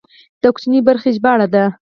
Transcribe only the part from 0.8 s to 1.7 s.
برخې ژباړه ده.